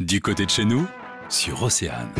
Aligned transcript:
Du 0.00 0.20
côté 0.20 0.44
de 0.44 0.50
chez 0.50 0.66
nous, 0.66 0.86
sur 1.30 1.62
Océane. 1.62 2.10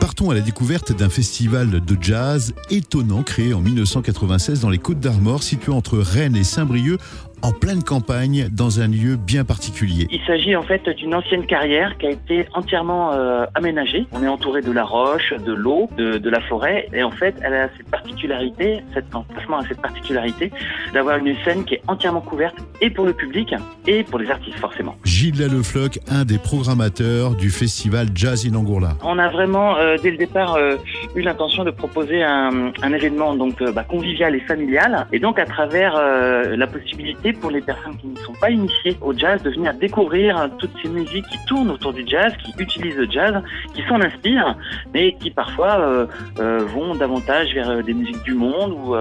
Partons 0.00 0.30
à 0.30 0.34
la 0.34 0.40
découverte 0.40 0.90
d'un 0.90 1.08
festival 1.08 1.70
de 1.70 1.96
jazz 2.00 2.52
étonnant 2.68 3.22
créé 3.22 3.54
en 3.54 3.60
1996 3.60 4.58
dans 4.58 4.70
les 4.70 4.78
Côtes 4.78 4.98
d'Armor, 4.98 5.44
situé 5.44 5.70
entre 5.70 5.98
Rennes 5.98 6.34
et 6.34 6.42
Saint-Brieuc, 6.42 6.98
en 7.42 7.50
pleine 7.50 7.82
campagne, 7.82 8.48
dans 8.52 8.80
un 8.80 8.86
lieu 8.86 9.16
bien 9.16 9.44
particulier. 9.44 10.06
Il 10.10 10.20
s'agit 10.26 10.54
en 10.54 10.62
fait 10.62 10.88
d'une 10.90 11.14
ancienne 11.14 11.44
carrière 11.44 11.98
qui 11.98 12.06
a 12.06 12.10
été 12.10 12.46
entièrement 12.54 13.12
euh, 13.12 13.44
aménagée. 13.54 14.06
On 14.12 14.22
est 14.22 14.28
entouré 14.28 14.62
de 14.62 14.70
la 14.70 14.84
roche, 14.84 15.34
de 15.44 15.52
l'eau, 15.52 15.88
de, 15.96 16.18
de, 16.18 16.30
la 16.30 16.40
forêt, 16.40 16.88
et 16.92 17.02
en 17.02 17.10
fait, 17.10 17.34
elle 17.42 17.54
a 17.54 17.68
cette 17.76 17.88
particularité, 17.88 18.82
cet 18.94 19.14
emplacement 19.14 19.58
a 19.58 19.66
cette 19.66 19.80
particularité 19.80 20.52
d'avoir 20.94 21.18
une 21.18 21.34
scène 21.44 21.64
qui 21.64 21.74
est 21.74 21.82
entièrement 21.88 22.20
couverte 22.20 22.56
et 22.80 22.90
pour 22.90 23.06
le 23.06 23.12
public 23.12 23.54
et 23.86 24.04
pour 24.04 24.18
les 24.18 24.30
artistes 24.30 24.58
forcément. 24.58 24.94
Gilles 25.04 25.40
Lallefloc, 25.40 25.98
un 26.08 26.24
des 26.24 26.38
programmateurs 26.38 27.34
du 27.34 27.50
festival 27.50 28.08
Jazz 28.14 28.46
in 28.46 28.54
Angola. 28.54 28.96
On 29.02 29.18
a 29.18 29.28
vraiment 29.28 29.76
euh, 29.76 29.96
dès 30.00 30.10
le 30.10 30.16
départ 30.16 30.54
euh, 30.54 30.76
eu 31.16 31.22
l'intention 31.22 31.64
de 31.64 31.70
proposer 31.70 32.22
un, 32.22 32.72
un 32.82 32.92
événement 32.92 33.34
donc 33.34 33.62
bah, 33.62 33.84
convivial 33.84 34.34
et 34.34 34.40
familial, 34.40 35.06
et 35.12 35.18
donc 35.18 35.38
à 35.38 35.44
travers 35.44 35.94
la 35.94 36.66
possibilité 36.66 37.31
pour 37.32 37.50
les 37.50 37.60
personnes 37.60 37.96
qui 37.96 38.08
ne 38.08 38.16
sont 38.16 38.34
pas 38.40 38.50
initiées 38.50 38.96
au 39.00 39.12
jazz 39.12 39.42
de 39.42 39.50
venir 39.50 39.74
découvrir 39.74 40.48
toutes 40.58 40.72
ces 40.82 40.88
musiques 40.88 41.26
qui 41.26 41.38
tournent 41.46 41.70
autour 41.70 41.92
du 41.92 42.04
jazz, 42.06 42.32
qui 42.42 42.52
utilisent 42.58 42.96
le 42.96 43.10
jazz, 43.10 43.42
qui 43.74 43.82
s'en 43.88 44.00
inspirent, 44.00 44.56
mais 44.92 45.14
qui 45.14 45.30
parfois 45.30 45.80
euh, 45.80 46.06
euh, 46.38 46.58
vont 46.66 46.94
davantage 46.94 47.54
vers 47.54 47.70
euh, 47.70 47.82
des 47.82 47.94
musiques 47.94 48.22
du 48.24 48.34
monde 48.34 48.72
ou, 48.72 48.94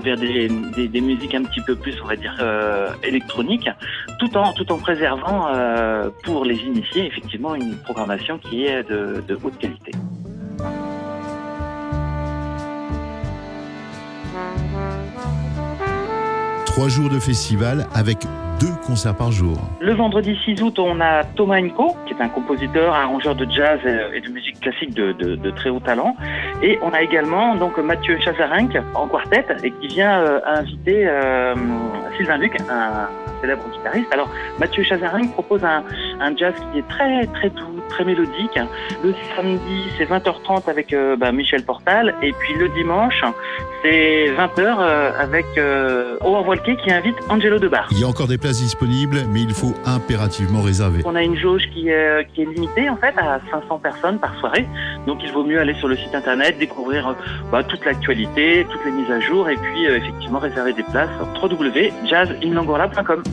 vers 0.00 0.16
des, 0.16 0.48
musiques 1.00 1.34
un 1.34 1.44
petit 1.44 1.60
peu 1.62 1.74
plus, 1.74 1.94
on 2.02 2.06
va 2.06 2.16
dire, 2.16 2.34
électroniques, 3.02 3.68
tout 4.18 4.36
en, 4.36 4.52
tout 4.52 4.70
en 4.72 4.78
préservant 4.78 5.48
pour 6.24 6.44
les 6.44 6.56
initiés 6.56 7.06
effectivement 7.06 7.54
une 7.54 7.76
programmation 7.78 8.38
qui 8.38 8.64
est 8.64 8.82
de 8.88 9.38
haute 9.42 9.58
qualité. 9.58 9.92
Trois 16.76 16.90
jours 16.90 17.08
de 17.08 17.18
festival 17.18 17.88
avec 17.94 18.26
deux 18.60 18.72
concerts 18.86 19.16
par 19.16 19.32
jour. 19.32 19.56
Le 19.80 19.92
vendredi 19.94 20.36
6 20.44 20.62
août, 20.62 20.78
on 20.78 21.00
a 21.00 21.24
Thomas 21.24 21.60
Enko, 21.60 21.96
qui 22.06 22.14
est 22.14 22.22
un 22.22 22.28
compositeur, 22.28 22.94
arrangeur 22.94 23.34
de 23.34 23.46
jazz 23.50 23.80
et 24.14 24.20
de 24.20 24.28
musique 24.28 24.60
classique 24.60 24.94
de, 24.94 25.12
de, 25.12 25.36
de 25.36 25.50
très 25.50 25.70
haut 25.70 25.80
talent. 25.80 26.16
Et 26.62 26.78
on 26.82 26.90
a 26.90 27.02
également 27.02 27.54
donc 27.56 27.78
Mathieu 27.78 28.18
Chazarenc 28.20 28.70
en 28.94 29.08
quartet 29.08 29.46
et 29.62 29.70
qui 29.70 29.88
vient 29.88 30.20
euh, 30.20 30.40
inviter 30.46 31.06
euh, 31.06 31.54
Sylvain 32.16 32.38
Luc, 32.38 32.56
un 32.70 33.08
célèbre 33.40 33.62
guitariste. 33.72 34.12
Alors 34.12 34.28
Mathieu 34.58 34.82
Chazarenc 34.82 35.28
propose 35.32 35.64
un, 35.64 35.84
un, 36.20 36.36
jazz 36.36 36.54
qui 36.72 36.78
est 36.78 36.88
très 36.88 37.26
très 37.26 37.50
doux, 37.50 37.80
très 37.88 38.04
mélodique. 38.04 38.58
Le 39.02 39.14
samedi, 39.34 39.84
c'est 39.96 40.06
20h30 40.06 40.68
avec 40.68 40.92
euh, 40.92 41.16
bah, 41.16 41.32
Michel 41.32 41.64
Portal. 41.64 42.14
Et 42.22 42.32
puis 42.32 42.54
le 42.54 42.68
dimanche, 42.70 43.22
c'est 43.82 44.32
20h 44.36 44.58
euh, 44.58 45.10
avec 45.18 45.46
euh, 45.58 46.16
Howard 46.20 46.46
Walke 46.46 46.76
qui 46.82 46.90
invite 46.90 47.16
Angelo 47.28 47.58
Debar. 47.58 47.88
Il 47.92 48.00
y 48.00 48.04
a 48.04 48.06
encore 48.06 48.26
des 48.26 48.38
places 48.46 48.60
disponibles, 48.60 49.24
mais 49.28 49.42
il 49.42 49.52
faut 49.52 49.74
impérativement 49.84 50.62
réserver. 50.62 51.02
On 51.04 51.16
a 51.16 51.22
une 51.24 51.36
jauge 51.36 51.64
qui, 51.74 51.90
euh, 51.90 52.22
qui 52.22 52.42
est 52.42 52.44
limitée 52.44 52.88
en 52.88 52.96
fait 52.96 53.12
à 53.18 53.40
500 53.50 53.80
personnes 53.80 54.20
par 54.20 54.38
soirée. 54.38 54.68
Donc 55.04 55.18
il 55.24 55.32
vaut 55.32 55.42
mieux 55.42 55.58
aller 55.58 55.74
sur 55.74 55.88
le 55.88 55.96
site 55.96 56.14
internet, 56.14 56.56
découvrir 56.56 57.16
bah, 57.50 57.64
toute 57.64 57.84
l'actualité, 57.84 58.64
toutes 58.70 58.84
les 58.84 58.92
mises 58.92 59.10
à 59.10 59.18
jour 59.18 59.50
et 59.50 59.56
puis 59.56 59.88
euh, 59.88 59.96
effectivement 59.96 60.38
réserver 60.38 60.74
des 60.74 60.84
places 60.84 61.10
sur. 61.34 63.24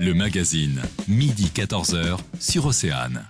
Le 0.00 0.12
magazine, 0.12 0.82
midi 1.06 1.52
14h 1.54 2.18
sur 2.40 2.66
Océane. 2.66 3.22